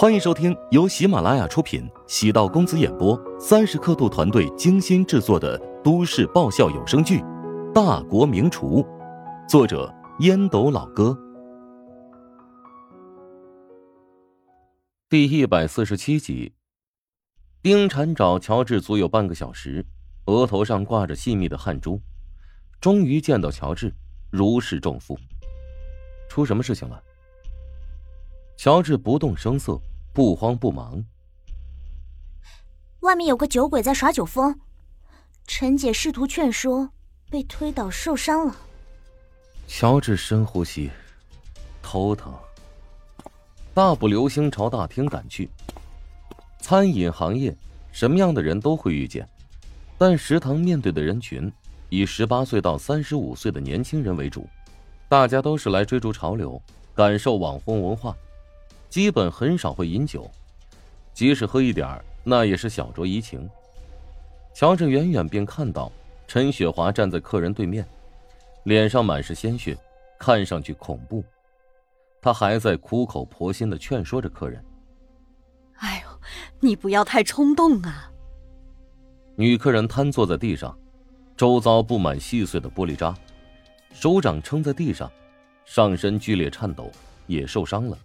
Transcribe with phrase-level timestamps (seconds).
[0.00, 7.18] 欢迎收听由喜马拉雅出品、喜道公子演播、三十刻度团队精心制作的都市爆笑有声剧
[7.72, 8.80] 《大国名厨》，
[9.48, 11.18] 作者烟斗老哥，
[15.08, 16.54] 第一百四十七集。
[17.60, 19.84] 丁禅找乔治足有半个小时，
[20.26, 22.00] 额头上挂着细密的汗珠，
[22.80, 23.92] 终于见到乔治，
[24.30, 25.18] 如释重负。
[26.28, 27.02] 出什么事情了？
[28.56, 29.80] 乔治不动声色，
[30.12, 31.04] 不慌不忙。
[33.00, 34.58] 外面有个酒鬼在耍酒疯，
[35.46, 36.90] 陈姐试图劝说，
[37.30, 38.56] 被推倒受伤了。
[39.66, 40.90] 乔治深呼吸，
[41.82, 42.32] 头疼。
[43.72, 45.48] 大步流星朝大厅赶去。
[46.58, 47.56] 餐饮行业，
[47.92, 49.26] 什么样的人都会遇见，
[49.96, 51.50] 但食堂面对的人群
[51.88, 54.48] 以十八岁到三十五岁的年轻人为主，
[55.08, 56.60] 大家都是来追逐潮流，
[56.94, 58.16] 感受网红文化，
[58.88, 60.30] 基本很少会饮酒，
[61.12, 63.48] 即使喝一点那也是小酌怡情。
[64.54, 65.92] 乔治远远便看到
[66.26, 67.86] 陈雪华站在客人对面，
[68.64, 69.76] 脸上满是鲜血，
[70.18, 71.24] 看上去恐怖。
[72.20, 74.62] 他还在苦口婆心的劝说着客人。
[75.76, 76.20] 哎呦，
[76.58, 78.10] 你不要太冲动啊！
[79.36, 80.76] 女客人瘫坐在地上，
[81.36, 83.14] 周遭布满细碎的玻璃渣，
[83.92, 85.08] 手掌撑在地上，
[85.64, 86.90] 上身剧烈颤抖，
[87.28, 87.96] 也受伤了。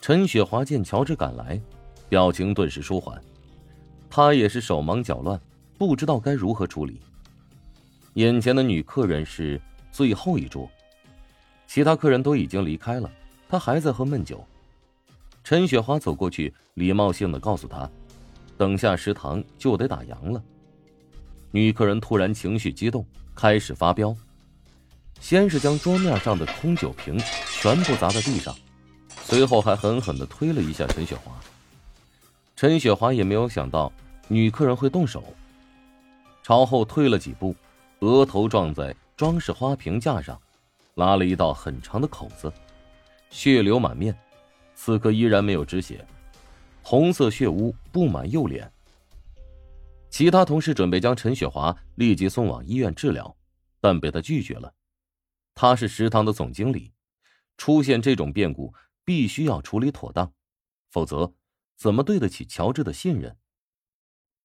[0.00, 1.60] 陈雪华见乔治赶来，
[2.08, 3.20] 表情顿时舒缓，
[4.08, 5.38] 他也是手忙脚乱，
[5.76, 7.00] 不知道该如何处理。
[8.14, 9.60] 眼前的女客人是
[9.92, 10.68] 最后一桌，
[11.66, 13.10] 其他客人都已经离开了，
[13.48, 14.42] 他还在喝闷酒。
[15.44, 17.88] 陈雪华走过去，礼貌性的告诉他
[18.56, 20.42] ：“等下食堂就得打烊了。”
[21.52, 24.16] 女客人突然情绪激动，开始发飙，
[25.20, 27.18] 先是将桌面上的空酒瓶
[27.60, 28.54] 全部砸在地上，
[29.28, 31.38] 随后还狠狠的推了一下陈雪华。
[32.56, 33.92] 陈雪华也没有想到
[34.26, 35.22] 女客人会动手，
[36.42, 37.54] 朝后退了几步，
[37.98, 40.40] 额头撞在装饰花瓶架上，
[40.94, 42.50] 拉了一道很长的口子，
[43.28, 44.16] 血流满面。
[44.74, 46.02] 此刻依然没有止血，
[46.80, 48.72] 红色血污布满右脸。
[50.08, 53.36] 其他同事准备将陈雪华立即送往医院治疗，
[53.78, 54.72] 但被他拒绝了。
[55.54, 56.90] 他是食堂的总经理，
[57.58, 58.72] 出现这种变故
[59.08, 60.34] 必须要处理妥当，
[60.90, 61.32] 否则
[61.78, 63.38] 怎么对得起乔治的信任？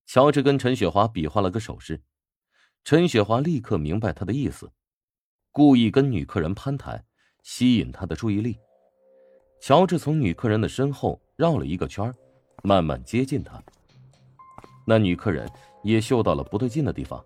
[0.05, 2.01] 乔治跟陈雪华比划了个手势，
[2.85, 4.71] 陈雪华立刻明白他的意思，
[5.51, 7.05] 故意跟女客人攀谈，
[7.41, 8.57] 吸引他的注意力。
[9.59, 12.15] 乔治从女客人的身后绕了一个圈
[12.63, 13.61] 慢慢接近她。
[14.87, 15.45] 那女客人
[15.83, 17.21] 也嗅到了不对劲的地方，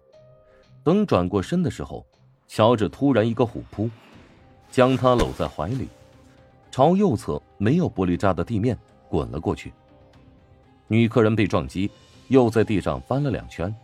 [0.83, 2.03] 等转过身的时候，
[2.47, 3.87] 乔治突然一个虎扑，
[4.71, 5.87] 将她搂在怀里，
[6.77, 8.77] 朝右侧没有玻璃渣的地面
[9.09, 9.73] 滚了过去。
[10.85, 11.89] 女客人被撞击，
[12.27, 13.75] 又在地上翻了两圈，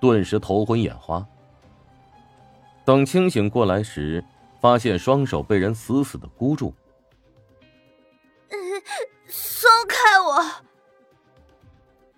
[0.00, 1.24] 顿时头昏眼花。
[2.84, 4.24] 等清醒过来时，
[4.60, 6.74] 发现双手被人死死的箍住。
[9.28, 10.64] 松开我！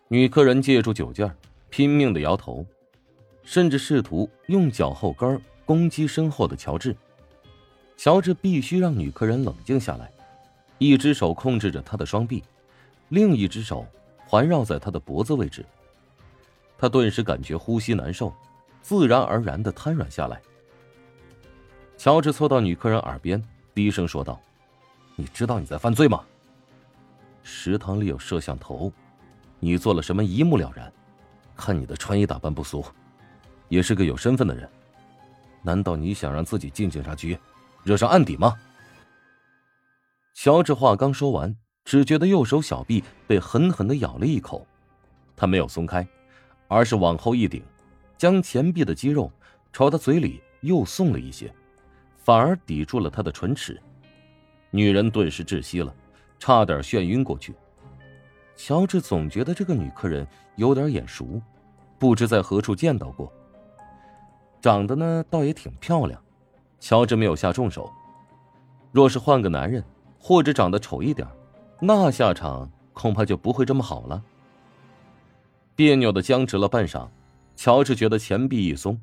[0.09, 1.37] 女客人借助酒劲儿，
[1.69, 2.65] 拼命的摇头，
[3.43, 6.97] 甚至试图用脚后跟攻击身后的乔治。
[7.99, 10.09] 乔治必须让女客人冷静下来，
[10.79, 12.45] 一只手控制着她的双臂，
[13.09, 13.85] 另一只手
[14.25, 15.67] 环绕在她的脖子位置。
[16.79, 18.33] 他顿时感觉呼吸难受，
[18.81, 20.41] 自然而然的瘫软下来。
[21.97, 23.43] 乔治凑到女客人耳边，
[23.75, 24.41] 低声说道
[25.17, 26.25] ：“你知道你在犯罪吗？”
[27.43, 28.93] 食堂里有摄像头，
[29.59, 30.93] 你做了什么一目了然。
[31.57, 32.85] 看你的穿衣打扮不俗，
[33.69, 34.71] 也是个有身份的人。
[35.63, 37.37] 难道你想让自己进警察局，
[37.89, 38.55] 惹上案底吗？
[40.35, 41.57] 乔治话刚说完，
[41.87, 44.67] 只觉得右手小臂被狠狠的咬了一口，
[45.35, 46.07] 他没有松开，
[46.67, 47.63] 而是往后一顶，
[48.19, 49.33] 将前臂的肌肉
[49.73, 51.51] 朝他嘴里又送了一些，
[52.19, 53.81] 反而抵住了他的唇齿。
[54.71, 55.95] 女人顿时窒息了。
[56.41, 57.53] 差点眩晕过去。
[58.55, 60.25] 乔治总觉得这个女客人
[60.55, 61.43] 有点眼熟，
[61.99, 63.33] 不知在何处见到过。
[64.61, 66.23] 长得呢，倒也挺漂亮。
[66.81, 67.93] 乔治没有下重手。
[68.93, 69.85] 若是换个男人，
[70.19, 71.27] 或者长得丑一点，
[71.81, 74.23] 那下场恐怕就不会这么好了。
[75.75, 77.09] 别扭的僵直了半晌，
[77.55, 79.01] 乔治觉得前臂一松，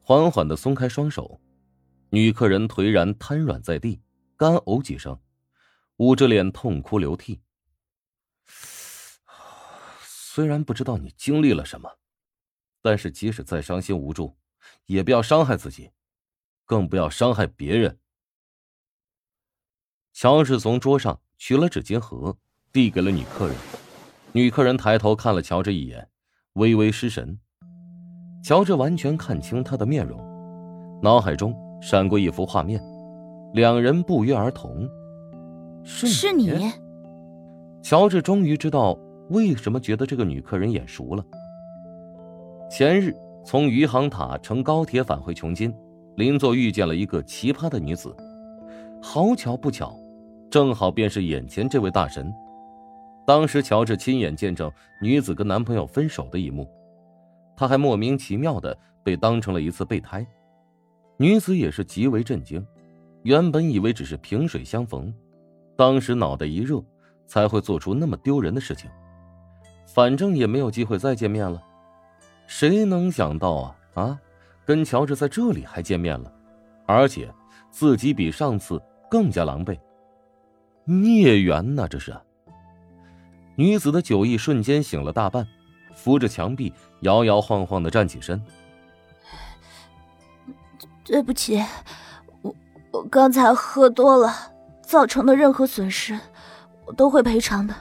[0.00, 1.40] 缓缓的松开双手，
[2.10, 4.00] 女客人颓然瘫软在地，
[4.36, 5.18] 干呕几声。
[5.98, 7.40] 捂着脸痛哭流涕。
[10.00, 11.88] 虽然不知道你经历了什么，
[12.80, 14.34] 但是即使再伤心无助，
[14.86, 15.92] 也不要伤害自己，
[16.72, 17.98] 更不要伤害别人。
[20.14, 22.34] 乔治从桌上取了纸巾盒，
[22.72, 23.54] 递给了女客人。
[24.32, 26.08] 女客人抬头看了乔治一眼，
[26.54, 27.38] 微微失神。
[28.42, 30.18] 乔治完全看清她的面容，
[31.02, 32.82] 脑海中闪过一幅画面，
[33.52, 34.88] 两人不约而同。
[35.84, 36.72] 是你。
[37.82, 38.98] 乔治终于知道
[39.28, 41.22] 为什么觉得这个女客人眼熟了。
[42.70, 43.14] 前日
[43.44, 45.70] 从余杭塔乘高铁返回琼金，
[46.16, 48.14] 邻座遇见了一个奇葩的女子。
[49.02, 49.98] 好巧不巧，
[50.50, 52.32] 正好便是眼前这位大神。
[53.26, 54.70] 当时乔治亲眼见证
[55.00, 56.68] 女子跟男朋友分手的一幕，
[57.56, 60.26] 他还莫名其妙的被当成了一次备胎。
[61.16, 62.64] 女子也是极为震惊，
[63.22, 65.12] 原本以为只是萍水相逢，
[65.76, 66.82] 当时脑袋一热，
[67.26, 68.90] 才会做出那么丢人的事情。
[69.86, 71.62] 反正也没有机会再见面了，
[72.46, 74.20] 谁能想到啊啊，
[74.64, 76.32] 跟乔治在这里还见面了，
[76.86, 77.32] 而且
[77.70, 78.80] 自己比上次
[79.10, 79.78] 更加狼狈，
[80.84, 82.14] 孽缘呐，这是。
[83.54, 85.46] 女子的酒意瞬间醒了大半，
[85.94, 88.42] 扶着墙壁，摇摇晃晃的站起身。
[91.04, 91.62] 对不起，
[92.42, 92.54] 我
[92.92, 94.32] 我刚才喝多了，
[94.80, 96.18] 造成的任何损失，
[96.86, 97.74] 我都会赔偿的。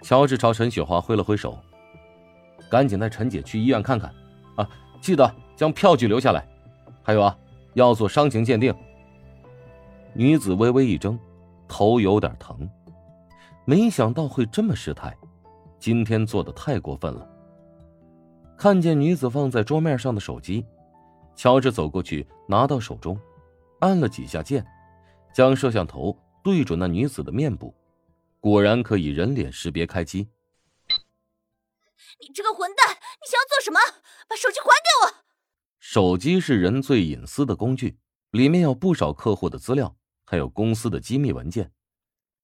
[0.00, 1.58] 乔治朝陈雪华挥了挥手，
[2.70, 4.14] 赶紧带陈姐去医院看看，啊，
[5.02, 6.46] 记得将票据留下来，
[7.02, 7.36] 还有啊，
[7.74, 8.72] 要做伤情鉴定。
[10.14, 11.18] 女子微微一怔，
[11.66, 12.70] 头有点疼。
[13.64, 15.12] 没想到会这么失态，
[15.80, 17.28] 今天做的太过分了。
[18.56, 20.64] 看见女子放在桌面上的手机，
[21.34, 23.18] 乔治走过去拿到手中，
[23.80, 24.64] 按了几下键，
[25.34, 27.74] 将摄像头对准那女子的面部，
[28.38, 30.28] 果然可以人脸识别开机。
[32.20, 33.78] 你这个混蛋，你想要做什么？
[34.28, 35.24] 把手机还给我！
[35.78, 37.98] 手机是人最隐私的工具，
[38.30, 41.72] 里面有不少客户的资料，还有公司的机密文件，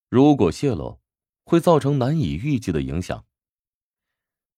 [0.08, 1.00] 如果泄露。
[1.48, 3.24] 会造成难以预计的影响。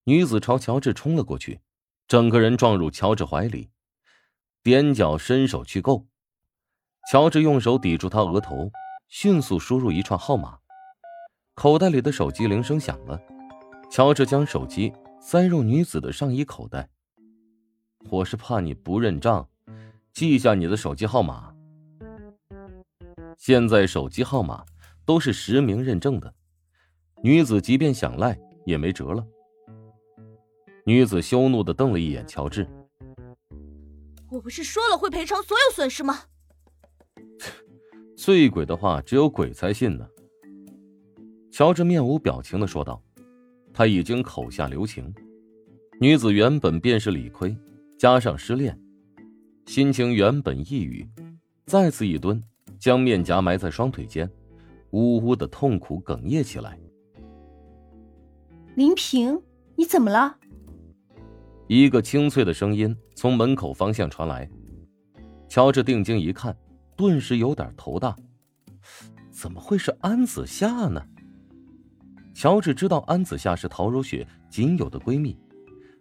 [0.03, 1.61] 女子朝乔治冲了过去，
[2.09, 3.71] 整个人撞入乔治怀里，
[4.65, 6.09] 踮脚伸手去够。
[7.09, 8.73] 乔治用手抵住她额头，
[9.07, 10.59] 迅速输入一串号码。
[11.55, 13.23] 口袋里的手机铃声响了，
[13.91, 16.89] 乔治将手机塞入女子的上衣口袋。
[18.09, 19.49] 我是怕你不认账，
[20.13, 21.53] 记下你的手机号码。
[23.37, 24.65] 现在手机号码
[25.05, 26.33] 都是实名认证的。
[27.21, 29.27] 女子即便想赖也没辙了。
[30.87, 32.67] 女子羞怒的瞪了一眼乔治
[34.31, 36.21] ：“我不是说了会赔偿所有损失吗？”
[38.17, 40.09] 醉鬼的话只有鬼才信呢。
[41.51, 43.03] 乔治面无表情的说道
[43.81, 45.11] ：“他已经口下留情。”
[45.99, 47.57] 女子原本便是理亏，
[47.99, 48.79] 加上失恋，
[49.65, 51.09] 心情原本抑郁，
[51.65, 52.43] 再次一蹲，
[52.79, 54.31] 将面颊埋在双腿间，
[54.91, 56.79] 呜呜的痛苦哽咽起来。
[58.75, 59.41] 林平，
[59.77, 60.37] 你怎么了？
[61.67, 64.47] 一个清脆的声音从门口方向传来。
[65.49, 66.55] 乔治定睛一看，
[66.97, 68.15] 顿时有点头大。
[69.31, 71.03] 怎么会是安子夏呢？
[72.41, 75.39] 乔治知道安子夏是陶如雪仅有的闺蜜，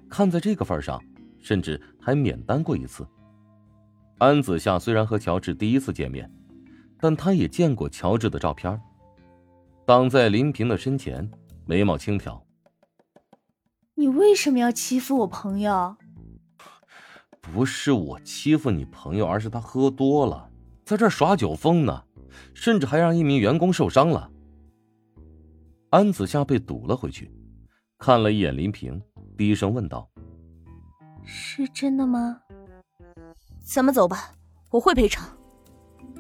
[0.10, 0.98] 看在这个份上，
[1.38, 3.06] 甚至还免单过一次。
[4.20, 6.32] 安子夏虽然和乔治第一次见面，
[6.98, 8.80] 但他也见过乔治的照片。
[9.86, 11.30] 挡在林平的身前，
[11.66, 12.42] 眉毛轻挑。
[13.96, 15.98] 你为什么要欺负我朋友？
[17.42, 20.50] 不是我欺负你朋友，而是他喝多了，
[20.86, 22.06] 在这耍酒疯呢，
[22.54, 24.32] 甚至还让一名员工受伤了。
[25.92, 27.32] 安子夏被堵了回去，
[27.98, 29.02] 看了一眼林平，
[29.36, 30.08] 低声问道
[31.26, 32.42] ：“是真的吗？”
[33.66, 34.32] 咱们走吧，
[34.70, 35.28] 我会赔偿。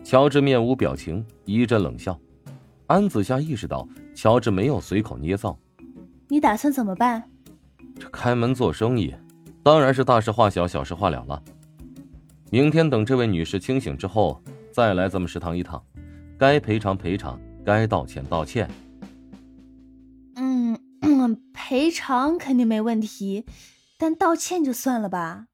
[0.03, 2.19] 乔治面无表情，一阵冷笑。
[2.87, 5.55] 安子夏意识到乔治没有随口捏造。
[6.27, 7.29] 你打算怎么办？
[7.99, 9.13] 这开门做生意，
[9.61, 11.43] 当然是大事化小，小事化了了。
[12.49, 15.83] 明天等这位女士清醒之后，再来咱们食堂一趟，
[16.39, 18.67] 该赔偿赔偿，该道歉道歉。
[21.29, 23.45] 嗯，赔偿肯定没问题，
[23.99, 25.47] 但道歉就算了吧。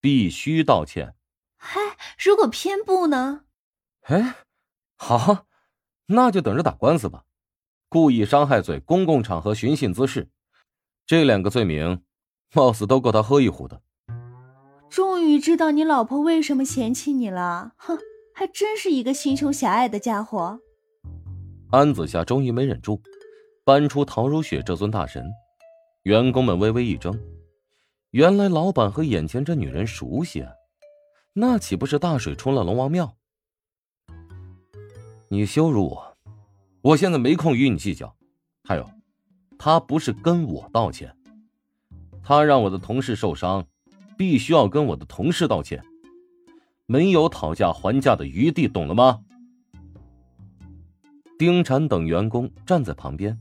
[0.00, 1.14] 必须道歉。
[1.58, 1.78] 嗨，
[2.18, 3.42] 如果偏不呢？
[4.04, 4.36] 哎，
[4.96, 5.46] 好，
[6.06, 7.24] 那就等着打官司吧。
[7.90, 10.30] 故意伤害罪、公共场合寻衅滋事。
[11.04, 12.02] 这两个罪名，
[12.54, 13.82] 貌似都够他喝一壶的。
[14.88, 17.98] 终于知道你老婆为什么嫌弃你了，哼，
[18.34, 20.60] 还真是一个心胸狭隘的家伙。
[21.70, 23.02] 安子夏终于没忍住，
[23.64, 25.30] 搬出陶如雪这尊大神。
[26.02, 27.18] 员工们微微一怔，
[28.10, 30.52] 原来老板和眼前这女人熟悉啊，
[31.34, 33.16] 那岂不是大水冲了龙王庙？
[35.28, 36.16] 你羞辱我，
[36.80, 38.16] 我现在没空与你计较。
[38.64, 38.90] 还有，
[39.58, 41.14] 他不是跟我道歉，
[42.22, 43.66] 他让我的同事受伤，
[44.16, 45.84] 必须要跟我的同事道歉，
[46.86, 49.20] 没有讨价还价的余地，懂了吗？
[51.38, 53.38] 丁婵等员工站在旁边，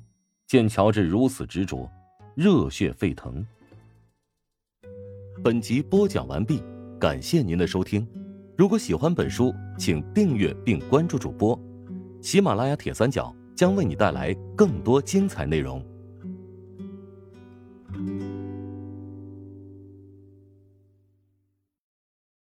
[0.49, 1.87] 见乔治如此执着，
[2.33, 3.45] 热血沸腾。
[5.43, 6.63] 本集播讲完毕，
[6.99, 8.07] 感谢您的收听。
[8.57, 11.55] 如果喜欢本书，请订阅并关注主播。
[12.19, 15.85] 喜马拉雅铁三角将为你带来更多精彩内容。